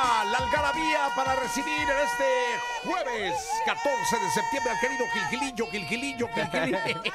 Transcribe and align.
La 0.00 0.38
algarabía 0.38 1.08
para 1.14 1.34
recibir 1.36 1.82
en 1.82 1.98
este 2.06 2.24
jueves 2.84 3.34
14 3.66 4.16
de 4.16 4.30
septiembre 4.30 4.72
al 4.72 4.80
querido 4.80 5.04
Gilgilillo, 5.12 5.66
Gilgilillo, 5.70 6.28
Gilgilillo. 6.28 6.78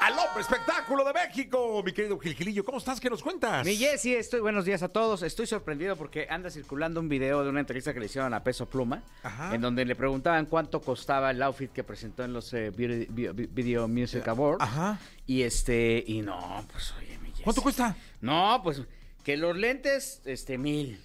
al 0.00 0.12
hombre 0.12 0.42
espectáculo 0.42 1.02
de 1.02 1.12
México, 1.12 1.82
mi 1.84 1.92
querido 1.92 2.16
Gilgilillo. 2.20 2.64
¿Cómo 2.64 2.78
estás? 2.78 3.00
¿Qué 3.00 3.10
nos 3.10 3.20
cuentas? 3.20 3.66
Mi 3.66 3.74
Jessy, 3.74 4.14
estoy, 4.14 4.38
buenos 4.38 4.64
días 4.64 4.84
a 4.84 4.88
todos. 4.88 5.24
Estoy 5.24 5.48
sorprendido 5.48 5.96
porque 5.96 6.28
anda 6.30 6.48
circulando 6.50 7.00
un 7.00 7.08
video 7.08 7.42
de 7.42 7.50
una 7.50 7.58
entrevista 7.58 7.92
que 7.92 7.98
le 7.98 8.06
hicieron 8.06 8.32
a 8.32 8.44
Peso 8.44 8.66
Pluma, 8.66 9.02
Ajá. 9.24 9.56
en 9.56 9.60
donde 9.60 9.84
le 9.84 9.96
preguntaban 9.96 10.46
cuánto 10.46 10.80
costaba 10.80 11.32
el 11.32 11.42
outfit 11.42 11.72
que 11.72 11.82
presentó 11.82 12.22
en 12.22 12.32
los 12.32 12.54
eh, 12.54 12.70
Video, 12.70 13.34
Video 13.34 13.88
Music 13.88 14.28
Awards. 14.28 14.62
Ajá. 14.62 15.00
Y 15.26 15.42
este, 15.42 16.04
y 16.06 16.22
no, 16.22 16.64
pues 16.70 16.94
oye, 16.96 17.18
mi 17.18 17.30
Jessy. 17.30 17.42
¿Cuánto 17.42 17.60
cuesta? 17.60 17.96
No, 18.20 18.60
pues 18.62 18.80
que 19.24 19.36
los 19.36 19.56
lentes, 19.56 20.20
este, 20.24 20.58
mil. 20.58 21.00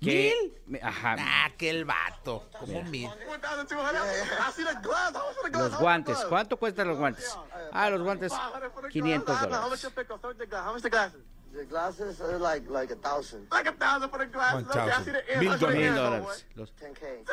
Que- 0.00 0.52
me- 0.66 0.78
Ajá. 0.80 1.16
Ah, 1.18 1.46
aquel 1.46 1.84
vato. 1.84 2.48
Como 2.60 2.82
mil. 2.84 3.10
Los 5.52 5.78
guantes, 5.80 6.18
¿cuánto 6.28 6.56
cuestan 6.56 6.86
los 6.88 6.98
guantes? 6.98 7.36
Ah, 7.72 7.90
los 7.90 8.02
guantes, 8.02 8.32
500 8.90 9.40
dólares. 9.40 9.58
The 11.50 11.64
glasses 11.64 12.20
are 12.20 12.38
like 12.38 12.68
like 12.70 12.92
a 12.92 12.96
thousand, 12.96 13.48
Mil 13.48 13.64
Mil 15.40 15.58
dólares. 15.58 15.94
dólares. 15.94 16.46
Los 16.54 16.70
10k. 16.76 17.24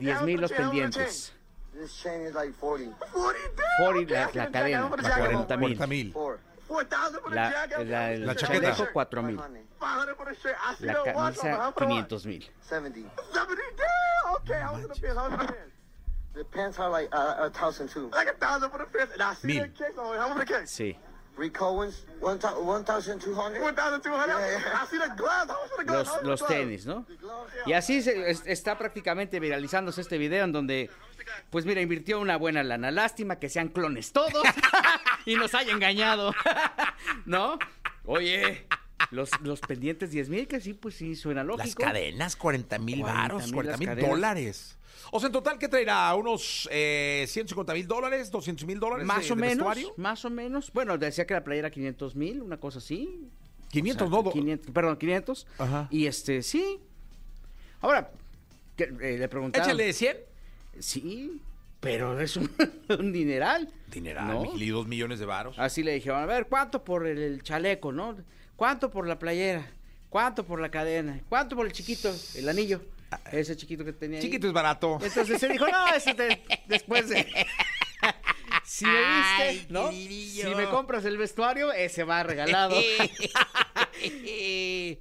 10 0.00 0.22
mil 0.22 0.40
los 0.40 0.50
pendientes. 0.50 1.32
This 1.74 1.94
chain 2.02 2.22
is 2.26 2.34
like 2.34 2.54
40. 2.58 2.96
40 3.12 3.62
la, 4.12 4.30
la 4.34 4.50
cadena, 4.50 4.80
La 4.80 4.88
40 4.88 5.56
mil. 5.58 5.76
40 5.76 5.86
mil. 5.86 6.12
La, 7.30 7.66
la, 7.84 8.12
el 8.12 8.26
La 8.26 8.34
chaqueta. 8.34 8.72
chaleco, 8.74 8.92
4 8.92 9.22
mil. 9.22 9.36
500. 9.78 10.80
La 10.80 11.02
camisa, 11.04 11.72
500 11.74 12.26
mil. 12.26 12.50
70. 12.60 13.10
The 16.34 16.44
pants 16.44 16.78
are 16.78 16.90
like 16.90 17.08
uh, 17.12 17.46
a 17.46 17.50
thousand 17.50 17.88
too. 17.88 18.10
Mil. 19.42 19.66
Sí. 20.66 20.96
Rick 21.38 21.60
Owens, 21.62 22.04
one 22.20 22.38
thou- 22.38 22.58
1,200. 22.60 23.26
Los, 25.86 26.22
los 26.22 26.46
tenis, 26.46 26.84
¿no? 26.86 27.06
Y 27.66 27.72
así 27.74 28.02
se- 28.02 28.30
es- 28.30 28.42
está 28.46 28.76
prácticamente 28.76 29.38
viralizándose 29.40 30.00
este 30.00 30.18
video 30.18 30.44
en 30.44 30.52
donde, 30.52 30.90
pues 31.50 31.64
mira, 31.64 31.80
invirtió 31.80 32.18
una 32.18 32.36
buena 32.36 32.62
lana. 32.64 32.90
Lástima 32.90 33.36
que 33.38 33.48
sean 33.48 33.68
clones 33.68 34.12
todos 34.12 34.42
y 35.26 35.36
nos 35.36 35.54
haya 35.54 35.72
engañado, 35.72 36.34
¿no? 37.24 37.58
Oye, 38.04 38.66
los, 39.10 39.30
los 39.42 39.60
pendientes 39.60 40.10
10 40.10 40.28
mil, 40.28 40.46
que 40.48 40.60
sí, 40.60 40.74
pues 40.74 40.94
sí, 40.96 41.14
suena 41.16 41.42
lógico. 41.44 41.82
Las 41.82 41.92
cadenas, 41.92 42.36
40 42.36 42.78
mil 42.78 43.00
40 43.00 43.20
varos, 43.22 43.42
mil 43.44 43.54
40 43.54 43.70
las 43.86 43.96
mil 43.96 44.06
dólares. 44.08 44.74
O 45.10 45.20
sea, 45.20 45.28
en 45.28 45.32
total, 45.32 45.58
¿qué 45.58 45.68
traerá? 45.68 46.14
¿Unos 46.14 46.68
eh, 46.70 47.24
150 47.28 47.72
mil 47.72 47.86
dólares? 47.86 48.30
¿200 48.30 48.66
mil 48.66 48.78
dólares? 48.78 49.06
Más 49.06 49.26
de- 49.26 49.32
o 49.32 49.36
de 49.36 49.40
menos, 49.40 49.56
vestuario? 49.56 49.94
más 49.96 50.24
o 50.24 50.30
menos. 50.30 50.70
Bueno, 50.72 50.98
decía 50.98 51.26
que 51.26 51.32
la 51.34 51.42
playera 51.44 51.70
500 51.70 52.14
mil, 52.14 52.42
una 52.42 52.58
cosa 52.58 52.78
así. 52.78 53.28
500, 53.70 54.06
O 54.06 54.10
sea, 54.10 54.22
no. 54.22 54.30
500, 54.30 54.72
perdón, 54.72 54.96
500. 54.98 55.46
Ajá. 55.58 55.88
Y 55.90 56.06
este, 56.06 56.42
sí. 56.42 56.78
Ahora, 57.80 58.10
que, 58.76 58.84
eh, 58.84 59.16
le 59.18 59.28
preguntaron. 59.28 59.66
Échale 59.68 59.92
100. 59.92 60.16
Sí, 60.78 61.40
pero 61.80 62.20
es 62.20 62.36
un, 62.36 62.50
un 62.98 63.12
dineral. 63.12 63.68
Dineral, 63.88 64.28
¿no? 64.28 64.52
Gili, 64.52 64.68
dos 64.68 64.86
millones 64.86 65.18
de 65.18 65.26
varos. 65.26 65.58
Así 65.58 65.82
le 65.82 65.94
dijeron, 65.94 66.20
a 66.22 66.26
ver, 66.26 66.46
¿cuánto 66.46 66.84
por 66.84 67.06
el, 67.06 67.18
el 67.18 67.42
chaleco, 67.42 67.92
no? 67.92 68.16
¿Cuánto 68.56 68.90
por 68.90 69.06
la 69.06 69.18
playera? 69.18 69.70
¿Cuánto 70.10 70.44
por 70.44 70.60
la 70.60 70.70
cadena? 70.70 71.20
¿Cuánto 71.28 71.54
por 71.56 71.66
el 71.66 71.72
chiquito, 71.72 72.14
el 72.34 72.48
anillo? 72.48 72.80
Ese 73.32 73.56
chiquito 73.56 73.84
que 73.84 73.92
tenía 73.92 74.18
ahí. 74.18 74.24
Chiquito 74.24 74.46
es 74.46 74.52
barato. 74.52 74.98
Entonces 75.02 75.38
se 75.40 75.48
dijo, 75.48 75.66
no, 75.68 75.94
ese 75.94 76.14
te- 76.14 76.42
después 76.66 77.08
de... 77.08 77.26
Si 78.64 78.84
me 78.84 78.90
Ay, 78.98 79.56
viste, 79.56 79.72
¿no? 79.72 79.90
Si 79.90 80.54
me 80.54 80.68
compras 80.68 81.02
el 81.06 81.16
vestuario, 81.16 81.72
ese 81.72 82.04
va 82.04 82.22
regalado. 82.22 82.76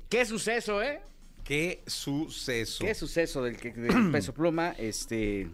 Qué 0.10 0.26
suceso, 0.26 0.82
¿eh? 0.82 1.02
Qué 1.44 1.84
suceso. 1.86 2.84
Qué 2.86 2.96
suceso 2.96 3.44
del, 3.44 3.58
que- 3.58 3.72
del 3.74 4.10
peso 4.12 4.34
pluma, 4.34 4.74
este 4.78 5.50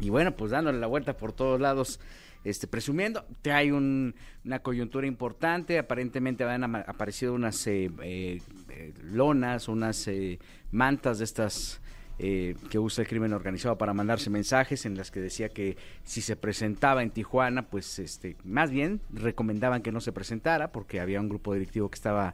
y 0.00 0.10
bueno, 0.10 0.36
pues 0.36 0.50
dándole 0.50 0.78
la 0.78 0.86
vuelta 0.86 1.16
por 1.16 1.32
todos 1.32 1.60
lados, 1.60 2.00
este 2.44 2.66
presumiendo, 2.68 3.24
hay 3.52 3.70
un- 3.72 4.14
una 4.44 4.60
coyuntura 4.60 5.06
importante, 5.06 5.78
aparentemente 5.78 6.44
han 6.44 6.62
aparecido 6.76 7.34
unas 7.34 7.66
eh, 7.66 7.90
eh, 8.02 8.40
eh, 8.68 8.94
lonas, 9.02 9.68
unas 9.68 10.06
eh, 10.08 10.38
mantas 10.70 11.18
de 11.18 11.24
estas 11.24 11.80
eh, 12.18 12.54
que 12.70 12.78
usa 12.78 13.02
el 13.02 13.08
crimen 13.08 13.32
organizado 13.34 13.76
para 13.76 13.92
mandarse 13.92 14.30
mensajes 14.30 14.86
en 14.86 14.96
las 14.96 15.10
que 15.10 15.20
decía 15.20 15.50
que 15.50 15.76
si 16.04 16.22
se 16.22 16.34
presentaba 16.36 17.02
en 17.02 17.10
Tijuana, 17.10 17.68
pues 17.68 17.98
este 17.98 18.36
más 18.44 18.70
bien 18.70 19.00
recomendaban 19.12 19.82
que 19.82 19.92
no 19.92 20.00
se 20.00 20.12
presentara 20.12 20.72
porque 20.72 21.00
había 21.00 21.20
un 21.20 21.28
grupo 21.28 21.52
directivo 21.52 21.90
que 21.90 21.96
estaba 21.96 22.32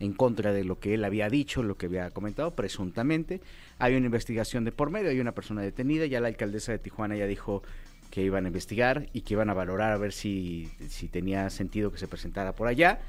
en 0.00 0.14
contra 0.14 0.52
de 0.52 0.64
lo 0.64 0.80
que 0.80 0.94
él 0.94 1.04
había 1.04 1.28
dicho, 1.28 1.62
lo 1.62 1.76
que 1.76 1.86
había 1.86 2.10
comentado, 2.10 2.52
presuntamente. 2.52 3.40
Hay 3.78 3.94
una 3.94 4.06
investigación 4.06 4.64
de 4.64 4.72
por 4.72 4.90
medio, 4.90 5.10
hay 5.10 5.20
una 5.20 5.32
persona 5.32 5.62
detenida, 5.62 6.06
ya 6.06 6.20
la 6.20 6.28
alcaldesa 6.28 6.72
de 6.72 6.78
Tijuana 6.78 7.16
ya 7.16 7.26
dijo 7.26 7.62
que 8.10 8.22
iban 8.22 8.46
a 8.46 8.48
investigar 8.48 9.08
y 9.12 9.20
que 9.20 9.34
iban 9.34 9.50
a 9.50 9.54
valorar 9.54 9.92
a 9.92 9.98
ver 9.98 10.12
si, 10.12 10.68
si 10.88 11.06
tenía 11.06 11.48
sentido 11.50 11.92
que 11.92 11.98
se 11.98 12.08
presentara 12.08 12.54
por 12.54 12.66
allá. 12.66 13.00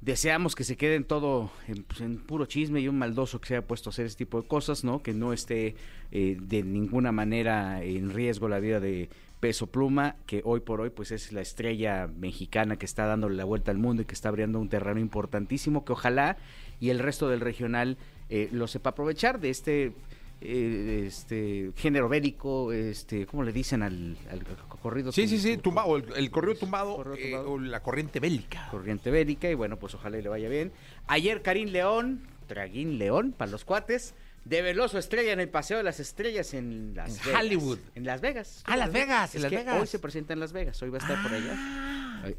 Deseamos 0.00 0.54
que 0.54 0.62
se 0.62 0.76
quede 0.76 0.94
en 0.94 1.04
todo, 1.04 1.50
en, 1.66 1.82
pues, 1.82 2.00
en 2.00 2.18
puro 2.18 2.46
chisme 2.46 2.80
y 2.80 2.88
un 2.88 2.98
maldoso 2.98 3.40
que 3.40 3.48
se 3.48 3.56
haya 3.56 3.66
puesto 3.66 3.88
a 3.88 3.92
hacer 3.92 4.06
ese 4.06 4.16
tipo 4.16 4.40
de 4.40 4.46
cosas, 4.46 4.84
¿no? 4.84 5.02
Que 5.02 5.12
no 5.12 5.32
esté 5.32 5.74
eh, 6.12 6.36
de 6.40 6.62
ninguna 6.62 7.10
manera 7.10 7.82
en 7.82 8.10
riesgo 8.10 8.48
la 8.48 8.60
vida 8.60 8.78
de 8.78 9.10
Peso 9.40 9.66
Pluma, 9.68 10.16
que 10.26 10.42
hoy 10.44 10.60
por 10.60 10.80
hoy 10.80 10.90
pues 10.90 11.10
es 11.12 11.32
la 11.32 11.40
estrella 11.40 12.08
mexicana 12.08 12.76
que 12.76 12.86
está 12.86 13.06
dándole 13.06 13.36
la 13.36 13.44
vuelta 13.44 13.70
al 13.70 13.78
mundo 13.78 14.02
y 14.02 14.04
que 14.04 14.14
está 14.14 14.28
abriendo 14.28 14.58
un 14.58 14.68
terreno 14.68 15.00
importantísimo 15.00 15.84
que 15.84 15.92
ojalá 15.92 16.36
y 16.80 16.90
el 16.90 16.98
resto 16.98 17.28
del 17.28 17.40
regional 17.40 17.98
eh, 18.30 18.48
lo 18.52 18.66
sepa 18.66 18.90
aprovechar 18.90 19.40
de 19.40 19.50
este 19.50 19.92
eh, 20.40 21.04
este 21.06 21.72
género 21.76 22.08
bélico, 22.08 22.72
este, 22.72 23.26
¿cómo 23.26 23.42
le 23.42 23.52
dicen 23.52 23.82
al, 23.82 24.16
al 24.30 24.44
corrido? 24.80 25.10
Sí, 25.12 25.26
sí, 25.28 25.38
sí, 25.38 25.54
tum- 25.56 25.62
tumbado, 25.62 25.96
el, 25.96 26.04
el 26.16 26.30
corrido 26.30 26.54
tumbado, 26.56 26.96
Corrido 26.96 27.42
eh, 27.42 27.46
o 27.46 27.58
la 27.58 27.80
corriente 27.82 28.20
bélica. 28.20 28.68
corriente 28.70 29.10
bélica 29.10 29.50
y 29.50 29.54
bueno, 29.54 29.78
pues 29.78 29.94
ojalá 29.94 30.18
y 30.18 30.22
le 30.22 30.28
vaya 30.28 30.48
bien. 30.48 30.72
Ayer 31.06 31.42
Karim 31.42 31.70
León, 31.70 32.20
Traguín 32.46 32.98
León 32.98 33.34
para 33.36 33.50
los 33.50 33.64
cuates, 33.64 34.14
develó 34.44 34.88
su 34.88 34.96
estrella 34.98 35.32
en 35.32 35.40
el 35.40 35.48
Paseo 35.48 35.76
de 35.78 35.82
las 35.82 36.00
Estrellas 36.00 36.54
en 36.54 36.92
Las 36.94 37.22
Vegas. 37.24 37.42
Hollywood. 37.42 37.78
En 37.94 38.04
Las 38.06 38.20
Vegas. 38.20 38.62
Ah, 38.64 38.76
Las 38.76 38.92
Vegas, 38.92 39.34
en 39.34 39.42
Las 39.42 39.50
Vegas. 39.50 39.74
Ah. 39.76 39.80
Hoy 39.80 39.86
se 39.86 39.98
presenta 39.98 40.32
en 40.32 40.40
Las 40.40 40.52
Vegas, 40.52 40.80
hoy 40.82 40.88
va 40.90 40.98
a 40.98 41.00
estar 41.00 41.22
por 41.22 41.32
allá. 41.32 41.54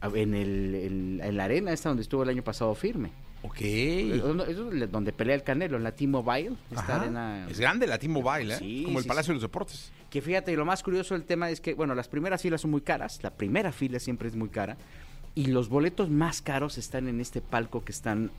A- 0.01 0.09
En, 0.17 0.33
el, 0.33 0.75
en, 0.75 1.21
en 1.23 1.37
la 1.37 1.43
arena 1.45 1.71
esta 1.71 1.89
donde 1.89 2.01
estuvo 2.03 2.23
el 2.23 2.29
año 2.29 2.43
pasado 2.43 2.73
firme. 2.75 3.11
Ok. 3.41 3.61
Eh, 3.61 4.15
Eso 4.17 4.71
es 4.71 4.91
donde 4.91 5.13
pelea 5.13 5.35
el 5.35 5.43
Canelo, 5.43 5.77
en 5.77 5.83
la 5.83 5.93
T-Mobile. 5.93 6.55
Es 7.49 7.59
grande 7.59 7.87
la 7.87 7.97
T-Mobile, 7.97 8.53
¿eh? 8.53 8.57
Sí, 8.57 8.83
Como 8.85 8.99
el 8.99 9.03
sí, 9.03 9.07
Palacio 9.07 9.31
de 9.31 9.35
los 9.35 9.41
Deportes. 9.43 9.91
Que 10.09 10.21
fíjate, 10.21 10.55
lo 10.55 10.65
más 10.65 10.83
curioso 10.83 11.13
del 11.13 11.23
tema 11.23 11.49
es 11.49 11.61
que, 11.61 11.73
bueno, 11.73 11.95
las 11.95 12.07
primeras 12.07 12.41
filas 12.41 12.61
son 12.61 12.71
muy 12.71 12.81
caras, 12.81 13.19
la 13.21 13.31
primera 13.31 13.71
fila 13.71 13.99
siempre 13.99 14.27
es 14.27 14.35
muy 14.35 14.49
cara, 14.49 14.77
y 15.35 15.45
los 15.45 15.69
boletos 15.69 16.09
más 16.09 16.41
caros 16.41 16.77
están 16.77 17.07
en 17.07 17.21
este 17.21 17.41
palco 17.41 17.83
que 17.85 17.91
están 17.91 18.31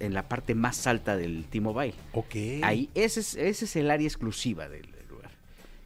en 0.00 0.14
la 0.14 0.28
parte 0.28 0.54
más 0.54 0.86
alta 0.86 1.16
del 1.16 1.44
T-Mobile. 1.44 1.94
Ok. 2.14 2.34
Ahí, 2.62 2.88
ese 2.94 3.20
es, 3.20 3.34
ese 3.36 3.66
es 3.66 3.76
el 3.76 3.90
área 3.90 4.06
exclusiva 4.06 4.68
del, 4.68 4.88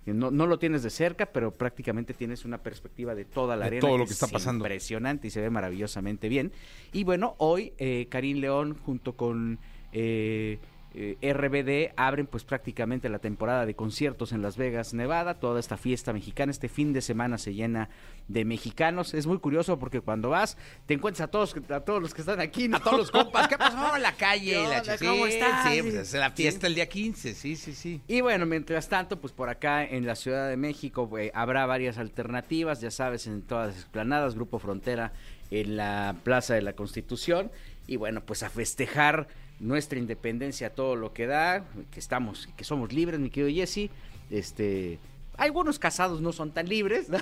No, 0.06 0.30
no 0.30 0.46
lo 0.46 0.58
tienes 0.58 0.82
de 0.82 0.90
cerca, 0.90 1.26
pero 1.26 1.52
prácticamente 1.52 2.12
tienes 2.12 2.44
una 2.44 2.58
perspectiva 2.58 3.14
de 3.14 3.24
toda 3.24 3.56
la 3.56 3.62
De 3.64 3.66
arena. 3.68 3.80
todo 3.80 3.98
lo 3.98 4.04
que 4.04 4.10
es 4.12 4.22
está 4.22 4.26
pasando. 4.26 4.64
Impresionante 4.64 5.28
y 5.28 5.30
se 5.30 5.40
ve 5.40 5.50
maravillosamente 5.50 6.28
bien. 6.28 6.52
Y 6.92 7.04
bueno, 7.04 7.34
hoy 7.38 7.72
eh, 7.78 8.06
Karim 8.10 8.38
León 8.38 8.76
junto 8.84 9.14
con 9.16 9.58
eh, 9.92 10.58
eh, 10.94 11.32
RBD 11.32 11.94
abren 11.96 12.26
pues 12.26 12.44
prácticamente 12.44 13.08
la 13.08 13.18
temporada 13.18 13.64
de 13.64 13.74
conciertos 13.74 14.32
en 14.32 14.42
Las 14.42 14.56
Vegas, 14.56 14.92
Nevada. 14.92 15.34
Toda 15.34 15.58
esta 15.58 15.76
fiesta 15.76 16.12
mexicana, 16.12 16.50
este 16.50 16.68
fin 16.68 16.92
de 16.92 17.00
semana 17.00 17.38
se 17.38 17.54
llena 17.54 17.88
de 18.28 18.44
mexicanos. 18.44 19.14
Es 19.14 19.26
muy 19.26 19.38
curioso 19.38 19.78
porque 19.78 20.00
cuando 20.00 20.30
vas 20.30 20.58
te 20.86 20.94
encuentras 20.94 21.28
a 21.28 21.30
todos, 21.30 21.56
a 21.70 21.80
todos 21.80 22.02
los 22.02 22.12
que 22.12 22.20
están 22.20 22.40
aquí. 22.40 22.68
¿no? 22.68 22.76
A 22.76 22.80
todos 22.80 22.98
los 22.98 23.10
compas, 23.10 23.48
¿qué 23.48 23.56
pasó 23.56 23.96
en 23.96 24.02
la 24.02 24.12
calle? 24.12 24.52
¿Qué 24.52 24.68
La 24.68 24.98
¿Cómo 24.98 25.26
estás? 25.26 25.72
Sí, 25.72 25.82
pues 25.82 25.94
es 25.94 26.12
la 26.14 26.30
fiesta 26.30 26.66
el 26.66 26.74
día 26.74 26.88
15, 26.88 27.34
sí, 27.34 27.56
sí, 27.56 27.74
sí. 27.74 28.00
Y 28.06 28.20
bueno, 28.20 28.44
mientras 28.46 28.88
tanto, 28.88 29.20
pues 29.20 29.32
por 29.32 29.48
acá 29.48 29.84
en 29.84 30.06
la 30.06 30.14
Ciudad 30.14 30.48
de 30.48 30.56
México 30.56 31.10
eh, 31.18 31.30
habrá 31.34 31.64
varias 31.66 31.98
alternativas, 31.98 32.80
ya 32.80 32.90
sabes, 32.90 33.26
en 33.26 33.42
todas 33.42 33.68
las 33.68 33.76
explanadas, 33.76 34.34
Grupo 34.34 34.58
Frontera 34.58 35.12
en 35.50 35.76
la 35.76 36.16
Plaza 36.22 36.54
de 36.54 36.62
la 36.62 36.74
Constitución. 36.74 37.50
Y 37.86 37.96
bueno, 37.96 38.24
pues 38.24 38.42
a 38.42 38.50
festejar 38.50 39.28
nuestra 39.62 39.98
independencia, 39.98 40.74
todo 40.74 40.96
lo 40.96 41.14
que 41.14 41.26
da, 41.26 41.64
que 41.90 42.00
estamos, 42.00 42.48
que 42.56 42.64
somos 42.64 42.92
libres, 42.92 43.18
mi 43.20 43.30
querido 43.30 43.54
Jesse. 43.54 43.90
Este, 44.30 44.98
algunos 45.36 45.78
casados 45.78 46.20
no 46.20 46.32
son 46.32 46.50
tan 46.50 46.68
libres. 46.68 47.06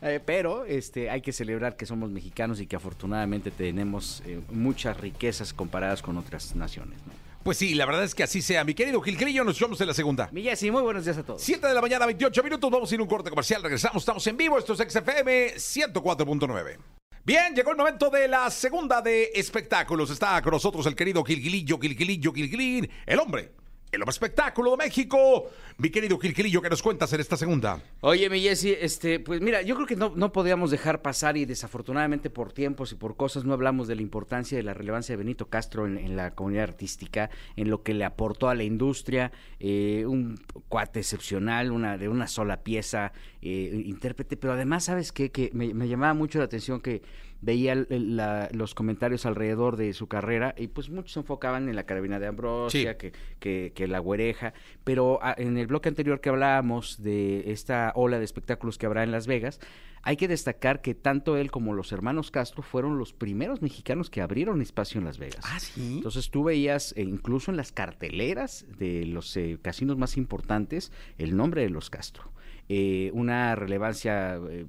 Eh, 0.00 0.20
pero 0.24 0.64
este, 0.64 1.10
hay 1.10 1.20
que 1.20 1.32
celebrar 1.32 1.76
que 1.76 1.84
somos 1.84 2.10
mexicanos 2.10 2.60
y 2.60 2.66
que 2.66 2.76
afortunadamente 2.76 3.50
tenemos 3.50 4.22
eh, 4.24 4.40
muchas 4.50 4.96
riquezas 4.96 5.52
comparadas 5.52 6.02
con 6.02 6.16
otras 6.16 6.54
naciones. 6.54 6.98
¿no? 7.06 7.12
Pues 7.42 7.58
sí, 7.58 7.74
la 7.74 7.84
verdad 7.86 8.04
es 8.04 8.14
que 8.14 8.22
así 8.22 8.42
sea. 8.42 8.62
Mi 8.64 8.74
querido 8.74 9.00
Gilgrillo, 9.00 9.42
nos 9.44 9.58
vemos 9.58 9.80
en 9.80 9.88
la 9.88 9.94
segunda. 9.94 10.28
Mi 10.32 10.42
Jessy, 10.42 10.70
muy 10.70 10.82
buenos 10.82 11.04
días 11.04 11.18
a 11.18 11.24
todos. 11.24 11.42
7 11.42 11.66
de 11.66 11.74
la 11.74 11.80
mañana, 11.80 12.06
28 12.06 12.42
minutos. 12.42 12.70
Vamos 12.70 12.90
a 12.90 12.94
ir 12.94 13.00
a 13.00 13.02
un 13.02 13.08
corte 13.08 13.30
comercial. 13.30 13.62
Regresamos, 13.62 14.02
estamos 14.02 14.26
en 14.26 14.36
vivo. 14.36 14.58
Esto 14.58 14.74
es 14.74 14.78
XFM 14.78 15.54
104.9. 15.56 16.97
Bien, 17.28 17.54
llegó 17.54 17.72
el 17.72 17.76
momento 17.76 18.08
de 18.08 18.26
la 18.26 18.50
segunda 18.50 19.02
de 19.02 19.32
espectáculos. 19.34 20.08
Está 20.08 20.40
con 20.40 20.50
nosotros 20.50 20.86
el 20.86 20.96
querido 20.96 21.22
Gilgilillo, 21.22 21.78
Gilgilillo, 21.78 22.32
Gilgilín, 22.32 22.88
el 23.04 23.18
hombre, 23.18 23.52
el 23.92 24.02
espectáculo 24.08 24.72
de 24.72 24.76
México. 24.78 25.50
Mi 25.78 25.90
querido 25.90 26.18
Gilgilillo, 26.18 26.60
¿qué 26.60 26.68
nos 26.68 26.82
cuentas 26.82 27.12
en 27.12 27.20
esta 27.20 27.36
segunda? 27.36 27.80
Oye, 28.00 28.28
mi 28.28 28.40
Jessy, 28.40 28.74
este, 28.78 29.20
pues 29.20 29.40
mira, 29.40 29.62
yo 29.62 29.74
creo 29.76 29.86
que 29.86 29.96
no, 29.96 30.12
no 30.14 30.32
podíamos 30.32 30.70
dejar 30.70 31.02
pasar 31.02 31.36
y 31.36 31.44
desafortunadamente 31.44 32.30
por 32.30 32.52
tiempos 32.52 32.92
y 32.92 32.96
por 32.96 33.16
cosas 33.16 33.44
no 33.44 33.52
hablamos 33.52 33.88
de 33.88 33.94
la 33.94 34.02
importancia 34.02 34.56
y 34.56 34.58
de 34.58 34.64
la 34.64 34.74
relevancia 34.74 35.12
de 35.14 35.18
Benito 35.18 35.46
Castro 35.46 35.86
en, 35.86 36.16
la 36.16 36.32
comunidad 36.32 36.64
artística, 36.64 37.30
en 37.56 37.70
lo 37.70 37.82
que 37.82 37.94
le 37.94 38.04
aportó 38.04 38.48
a 38.48 38.54
la 38.54 38.64
industria, 38.64 39.32
eh, 39.60 40.04
un 40.06 40.40
cuate 40.68 41.00
excepcional, 41.00 41.70
una 41.70 41.96
de 41.96 42.08
una 42.08 42.26
sola 42.26 42.62
pieza, 42.62 43.12
eh, 43.40 43.82
intérprete, 43.86 44.36
pero 44.36 44.52
además, 44.52 44.84
¿sabes 44.84 45.12
qué? 45.12 45.30
Que 45.30 45.50
me 45.52 45.88
llamaba 45.88 46.14
mucho 46.14 46.38
la 46.38 46.46
atención 46.46 46.80
que 46.80 47.02
veía 47.40 47.74
la- 47.88 48.48
los 48.52 48.74
comentarios 48.74 49.24
alrededor 49.26 49.76
de 49.76 49.92
su 49.92 50.08
carrera 50.08 50.54
y 50.58 50.66
pues 50.68 50.90
muchos 50.90 51.12
se 51.12 51.20
enfocaban 51.20 51.68
en 51.68 51.76
la 51.76 51.84
carabina 51.84 52.18
de 52.18 52.26
Ambrosia, 52.26 52.92
Sí. 52.92 52.96
que, 52.98 53.12
que, 53.38 53.72
que 53.74 53.86
la 53.86 54.00
güereja, 54.00 54.54
pero 54.84 55.18
ah, 55.22 55.34
en 55.38 55.56
el 55.56 55.66
bloque 55.68 55.88
anterior 55.88 56.20
que 56.20 56.28
hablábamos 56.30 57.02
de 57.02 57.52
esta 57.52 57.92
ola 57.94 58.18
de 58.18 58.24
espectáculos 58.24 58.76
que 58.78 58.86
habrá 58.86 59.04
en 59.04 59.12
Las 59.12 59.26
Vegas, 59.26 59.60
hay 60.02 60.16
que 60.16 60.28
destacar 60.28 60.80
que 60.80 60.94
tanto 60.94 61.36
él 61.36 61.50
como 61.50 61.74
los 61.74 61.90
hermanos 61.92 62.30
Castro 62.30 62.62
fueron 62.62 62.98
los 62.98 63.12
primeros 63.12 63.62
mexicanos 63.62 64.10
que 64.10 64.20
abrieron 64.20 64.62
espacio 64.62 64.98
en 64.98 65.04
Las 65.04 65.18
Vegas. 65.18 65.44
sí. 65.60 65.96
Entonces 65.96 66.30
tú 66.30 66.44
veías 66.44 66.92
eh, 66.96 67.02
incluso 67.02 67.50
en 67.50 67.56
las 67.56 67.72
carteleras 67.72 68.64
de 68.78 69.06
los 69.06 69.36
eh, 69.36 69.58
casinos 69.60 69.96
más 69.98 70.16
importantes 70.16 70.92
el 71.18 71.36
nombre 71.36 71.62
de 71.62 71.70
los 71.70 71.90
Castro. 71.90 72.32
Eh, 72.70 73.10
una 73.14 73.54
relevancia 73.54 74.36
eh, 74.50 74.66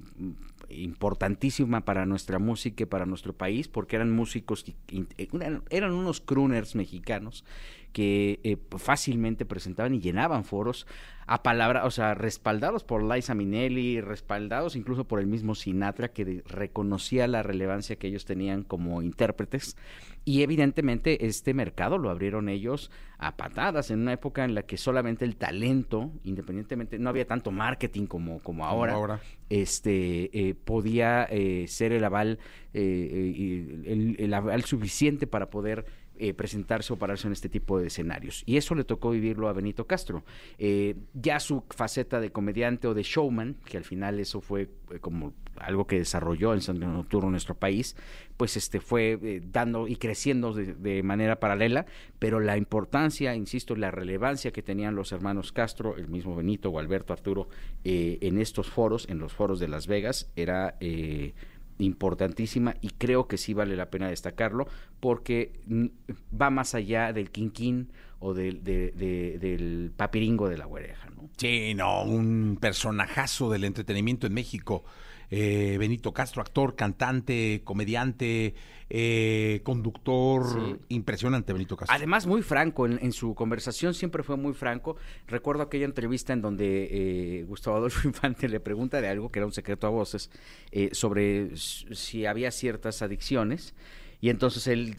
importantísima 0.70 1.84
para 1.84 2.06
nuestra 2.06 2.38
música 2.38 2.84
y 2.84 2.86
para 2.86 3.06
nuestro 3.06 3.32
país 3.32 3.68
porque 3.68 3.96
eran 3.96 4.10
músicos, 4.10 4.64
que 4.64 5.06
eh, 5.18 5.28
eran 5.70 5.92
unos 5.92 6.20
crooners 6.20 6.74
mexicanos 6.74 7.44
que 7.92 8.40
eh, 8.44 8.56
fácilmente 8.76 9.44
presentaban 9.44 9.94
y 9.94 10.00
llenaban 10.00 10.44
foros 10.44 10.86
a 11.26 11.44
palabra, 11.44 11.84
o 11.84 11.90
sea, 11.92 12.14
respaldados 12.14 12.82
por 12.82 13.04
Liza 13.04 13.34
Minnelli, 13.34 14.00
respaldados 14.00 14.74
incluso 14.74 15.04
por 15.04 15.20
el 15.20 15.28
mismo 15.28 15.54
Sinatra 15.54 16.08
que 16.08 16.42
reconocía 16.46 17.28
la 17.28 17.44
relevancia 17.44 17.96
que 17.96 18.08
ellos 18.08 18.24
tenían 18.24 18.64
como 18.64 19.00
intérpretes 19.00 19.76
y 20.24 20.42
evidentemente 20.42 21.26
este 21.26 21.54
mercado 21.54 21.98
lo 21.98 22.10
abrieron 22.10 22.48
ellos 22.48 22.90
a 23.18 23.36
patadas 23.36 23.90
en 23.90 24.00
una 24.00 24.12
época 24.12 24.44
en 24.44 24.54
la 24.54 24.62
que 24.62 24.76
solamente 24.76 25.24
el 25.24 25.36
talento, 25.36 26.12
independientemente, 26.24 26.98
no 26.98 27.08
había 27.08 27.26
tanto 27.26 27.50
marketing 27.50 28.06
como, 28.06 28.40
como 28.40 28.66
ahora, 28.66 28.94
ahora. 28.94 29.20
este 29.48 30.30
eh, 30.32 30.54
podía 30.54 31.24
eh, 31.30 31.66
ser 31.68 31.92
el 31.92 32.04
aval 32.04 32.38
eh, 32.74 33.82
eh, 33.86 34.16
el 34.18 34.34
aval 34.34 34.64
suficiente 34.64 35.26
para 35.26 35.48
poder 35.50 35.86
eh, 36.20 36.34
presentarse 36.34 36.92
o 36.92 36.96
pararse 36.96 37.26
en 37.26 37.32
este 37.32 37.48
tipo 37.48 37.78
de 37.78 37.88
escenarios. 37.88 38.42
Y 38.46 38.56
eso 38.56 38.74
le 38.74 38.84
tocó 38.84 39.10
vivirlo 39.10 39.48
a 39.48 39.52
Benito 39.52 39.86
Castro. 39.86 40.24
Eh, 40.58 40.96
ya 41.14 41.40
su 41.40 41.64
faceta 41.70 42.20
de 42.20 42.30
comediante 42.30 42.86
o 42.86 42.94
de 42.94 43.02
showman, 43.02 43.56
que 43.64 43.76
al 43.76 43.84
final 43.84 44.20
eso 44.20 44.40
fue 44.40 44.70
eh, 44.90 44.98
como 45.00 45.32
algo 45.56 45.86
que 45.86 45.98
desarrolló 45.98 46.54
en 46.54 46.60
Santo 46.60 46.86
Nocturno 46.86 47.28
en 47.28 47.32
nuestro 47.32 47.54
país, 47.54 47.96
pues 48.36 48.56
este 48.56 48.80
fue 48.80 49.18
eh, 49.22 49.42
dando 49.44 49.86
y 49.86 49.96
creciendo 49.96 50.52
de, 50.52 50.74
de 50.74 51.02
manera 51.02 51.40
paralela, 51.40 51.86
pero 52.18 52.40
la 52.40 52.56
importancia, 52.56 53.34
insisto, 53.34 53.76
la 53.76 53.90
relevancia 53.90 54.50
que 54.50 54.62
tenían 54.62 54.94
los 54.94 55.12
hermanos 55.12 55.52
Castro, 55.52 55.96
el 55.96 56.08
mismo 56.08 56.34
Benito 56.34 56.70
o 56.70 56.78
Alberto 56.78 57.12
Arturo, 57.12 57.48
eh, 57.84 58.18
en 58.22 58.38
estos 58.38 58.70
foros, 58.70 59.06
en 59.08 59.18
los 59.18 59.32
foros 59.32 59.60
de 59.60 59.68
Las 59.68 59.86
Vegas, 59.86 60.30
era 60.36 60.76
eh, 60.80 61.34
importantísima 61.80 62.74
y 62.80 62.90
creo 62.90 63.26
que 63.28 63.36
sí 63.38 63.54
vale 63.54 63.76
la 63.76 63.90
pena 63.90 64.08
destacarlo 64.08 64.66
porque 65.00 65.60
va 66.40 66.50
más 66.50 66.74
allá 66.74 67.12
del 67.12 67.30
quinquín 67.30 67.90
o 68.18 68.34
del, 68.34 68.62
de- 68.62 68.92
de- 68.92 69.38
del 69.38 69.92
papiringo 69.96 70.48
de 70.48 70.58
la 70.58 70.66
güereja, 70.66 71.08
¿no? 71.16 71.30
Sí, 71.36 71.74
no, 71.74 72.02
un 72.02 72.58
personajazo 72.60 73.50
del 73.50 73.64
entretenimiento 73.64 74.26
en 74.26 74.34
México. 74.34 74.84
Eh, 75.30 75.76
Benito 75.78 76.12
Castro, 76.12 76.42
actor, 76.42 76.74
cantante, 76.74 77.62
comediante, 77.64 78.54
eh, 78.88 79.60
conductor. 79.62 80.44
Sí. 80.52 80.76
Impresionante, 80.88 81.52
Benito 81.52 81.76
Castro. 81.76 81.94
Además, 81.94 82.26
muy 82.26 82.42
franco, 82.42 82.86
en, 82.86 82.98
en 83.00 83.12
su 83.12 83.34
conversación 83.34 83.94
siempre 83.94 84.22
fue 84.22 84.36
muy 84.36 84.54
franco. 84.54 84.96
Recuerdo 85.28 85.62
aquella 85.62 85.84
entrevista 85.84 86.32
en 86.32 86.42
donde 86.42 86.88
eh, 86.90 87.44
Gustavo 87.44 87.76
Adolfo 87.76 88.08
Infante 88.08 88.48
le 88.48 88.60
pregunta 88.60 89.00
de 89.00 89.08
algo 89.08 89.30
que 89.30 89.38
era 89.38 89.46
un 89.46 89.52
secreto 89.52 89.86
a 89.86 89.90
voces, 89.90 90.30
eh, 90.72 90.90
sobre 90.92 91.56
si 91.56 92.26
había 92.26 92.50
ciertas 92.50 93.02
adicciones. 93.02 93.74
Y 94.20 94.28
entonces 94.28 94.66
él 94.66 94.96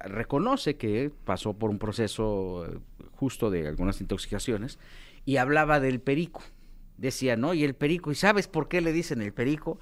reconoce 0.00 0.76
que 0.76 1.12
pasó 1.24 1.52
por 1.54 1.70
un 1.70 1.78
proceso 1.78 2.66
eh, 2.66 2.78
justo 3.12 3.50
de 3.50 3.68
algunas 3.68 4.00
intoxicaciones 4.00 4.78
y 5.24 5.36
hablaba 5.36 5.80
del 5.80 6.00
perico. 6.00 6.42
Decía, 6.96 7.36
¿no? 7.36 7.54
Y 7.54 7.64
el 7.64 7.74
perico, 7.74 8.12
¿y 8.12 8.14
sabes 8.14 8.48
por 8.48 8.68
qué 8.68 8.80
le 8.80 8.92
dicen 8.92 9.20
el 9.22 9.32
perico? 9.32 9.78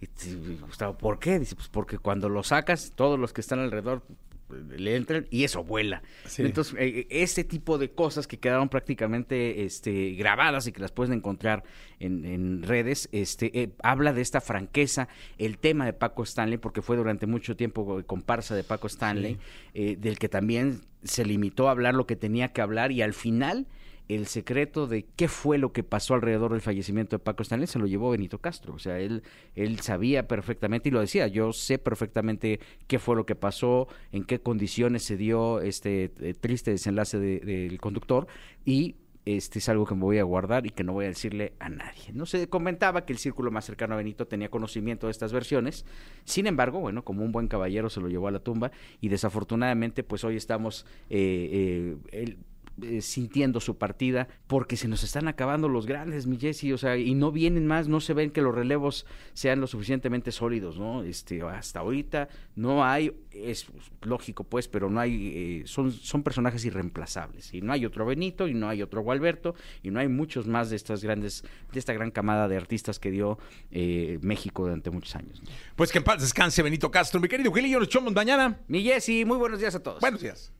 Y 0.00 0.56
Gustavo, 0.60 0.96
¿por 0.96 1.18
qué? 1.18 1.38
Dice, 1.38 1.54
pues 1.54 1.68
porque 1.68 1.98
cuando 1.98 2.28
lo 2.28 2.42
sacas, 2.42 2.92
todos 2.94 3.18
los 3.18 3.32
que 3.32 3.42
están 3.42 3.58
alrededor 3.58 4.02
eh, 4.50 4.78
le 4.78 4.96
entran 4.96 5.26
y 5.30 5.44
eso 5.44 5.62
vuela. 5.62 6.02
Sí. 6.26 6.42
Entonces, 6.42 6.74
eh, 6.78 7.06
ese 7.10 7.44
tipo 7.44 7.76
de 7.76 7.90
cosas 7.90 8.26
que 8.26 8.38
quedaron 8.38 8.68
prácticamente 8.70 9.64
este, 9.64 10.12
grabadas 10.12 10.66
y 10.66 10.72
que 10.72 10.80
las 10.80 10.92
pueden 10.92 11.12
encontrar 11.12 11.64
en, 11.98 12.24
en 12.24 12.62
redes, 12.62 13.10
este, 13.12 13.60
eh, 13.60 13.70
habla 13.82 14.12
de 14.14 14.22
esta 14.22 14.40
franqueza, 14.40 15.08
el 15.36 15.58
tema 15.58 15.84
de 15.84 15.92
Paco 15.92 16.22
Stanley, 16.22 16.56
porque 16.58 16.80
fue 16.80 16.96
durante 16.96 17.26
mucho 17.26 17.56
tiempo 17.56 18.02
comparsa 18.06 18.54
de 18.54 18.64
Paco 18.64 18.86
Stanley, 18.86 19.38
eh, 19.74 19.96
del 19.98 20.18
que 20.18 20.30
también 20.30 20.80
se 21.04 21.24
limitó 21.24 21.68
a 21.68 21.72
hablar 21.72 21.94
lo 21.94 22.06
que 22.06 22.16
tenía 22.16 22.48
que 22.48 22.62
hablar 22.62 22.90
y 22.92 23.02
al 23.02 23.14
final 23.14 23.66
el 24.14 24.26
secreto 24.26 24.86
de 24.86 25.04
qué 25.16 25.28
fue 25.28 25.58
lo 25.58 25.72
que 25.72 25.82
pasó 25.82 26.14
alrededor 26.14 26.52
del 26.52 26.60
fallecimiento 26.60 27.16
de 27.16 27.20
Paco 27.22 27.42
Stanley 27.42 27.66
se 27.66 27.78
lo 27.78 27.86
llevó 27.86 28.10
Benito 28.10 28.38
Castro. 28.38 28.74
O 28.74 28.78
sea, 28.78 28.98
él, 28.98 29.22
él 29.54 29.80
sabía 29.80 30.26
perfectamente 30.26 30.88
y 30.88 30.92
lo 30.92 31.00
decía, 31.00 31.26
yo 31.28 31.52
sé 31.52 31.78
perfectamente 31.78 32.60
qué 32.86 32.98
fue 32.98 33.16
lo 33.16 33.26
que 33.26 33.34
pasó, 33.34 33.88
en 34.12 34.24
qué 34.24 34.40
condiciones 34.40 35.02
se 35.04 35.16
dio 35.16 35.60
este 35.60 36.10
eh, 36.20 36.34
triste 36.34 36.70
desenlace 36.70 37.18
de- 37.18 37.40
del 37.40 37.80
conductor 37.80 38.26
y 38.64 38.96
este 39.26 39.58
es 39.58 39.68
algo 39.68 39.84
que 39.84 39.94
me 39.94 40.00
voy 40.00 40.18
a 40.18 40.22
guardar 40.24 40.66
y 40.66 40.70
que 40.70 40.82
no 40.82 40.94
voy 40.94 41.04
a 41.04 41.08
decirle 41.08 41.52
a 41.60 41.68
nadie. 41.68 42.10
No 42.14 42.24
se 42.24 42.48
comentaba 42.48 43.04
que 43.04 43.12
el 43.12 43.18
círculo 43.18 43.50
más 43.50 43.66
cercano 43.66 43.94
a 43.94 43.98
Benito 43.98 44.26
tenía 44.26 44.48
conocimiento 44.48 45.06
de 45.06 45.10
estas 45.12 45.32
versiones. 45.32 45.84
Sin 46.24 46.46
embargo, 46.46 46.80
bueno, 46.80 47.04
como 47.04 47.22
un 47.22 47.30
buen 47.30 47.46
caballero 47.46 47.90
se 47.90 48.00
lo 48.00 48.08
llevó 48.08 48.28
a 48.28 48.30
la 48.30 48.40
tumba 48.40 48.72
y 49.00 49.08
desafortunadamente, 49.08 50.02
pues 50.02 50.24
hoy 50.24 50.36
estamos 50.36 50.86
eh, 51.10 51.96
eh, 52.12 52.36
eh, 52.82 53.00
sintiendo 53.02 53.60
su 53.60 53.76
partida 53.78 54.28
porque 54.46 54.76
se 54.76 54.88
nos 54.88 55.02
están 55.02 55.28
acabando 55.28 55.68
los 55.68 55.86
grandes, 55.86 56.26
mi 56.26 56.38
Jessy, 56.38 56.72
o 56.72 56.78
sea, 56.78 56.96
y 56.96 57.14
no 57.14 57.32
vienen 57.32 57.66
más, 57.66 57.88
no 57.88 58.00
se 58.00 58.14
ven 58.14 58.30
que 58.30 58.42
los 58.42 58.54
relevos 58.54 59.06
sean 59.32 59.60
lo 59.60 59.66
suficientemente 59.66 60.32
sólidos, 60.32 60.78
¿no? 60.78 61.02
Este, 61.02 61.42
hasta 61.42 61.80
ahorita 61.80 62.28
no 62.56 62.84
hay, 62.84 63.12
es 63.32 63.66
lógico 64.02 64.44
pues, 64.44 64.68
pero 64.68 64.90
no 64.90 65.00
hay, 65.00 65.32
eh, 65.34 65.62
son, 65.66 65.92
son 65.92 66.22
personajes 66.22 66.64
irreemplazables, 66.64 67.54
y 67.54 67.60
no 67.60 67.72
hay 67.72 67.86
otro 67.86 68.06
Benito, 68.06 68.48
y 68.48 68.54
no 68.54 68.68
hay 68.68 68.82
otro 68.82 69.02
Gualberto, 69.02 69.54
y 69.82 69.90
no 69.90 70.00
hay 70.00 70.08
muchos 70.08 70.46
más 70.46 70.70
de 70.70 70.76
estas 70.76 71.02
grandes, 71.02 71.44
de 71.72 71.78
esta 71.78 71.92
gran 71.92 72.10
camada 72.10 72.48
de 72.48 72.56
artistas 72.56 72.98
que 72.98 73.10
dio 73.10 73.38
eh, 73.70 74.18
México 74.22 74.62
durante 74.62 74.90
muchos 74.90 75.16
años. 75.16 75.42
¿no? 75.42 75.50
Pues 75.76 75.92
que 75.92 75.98
en 75.98 76.04
paz 76.04 76.20
descanse 76.20 76.62
Benito 76.62 76.90
Castro. 76.90 77.20
Mi 77.20 77.28
querido 77.28 77.52
Gilillo, 77.52 77.78
nos 77.78 77.88
echamos 77.88 78.12
mañana. 78.12 78.60
Mi 78.68 78.82
Jessy, 78.82 79.24
muy 79.24 79.36
buenos 79.36 79.60
días 79.60 79.74
a 79.74 79.82
todos. 79.82 80.00
Buenos 80.00 80.20
días. 80.20 80.52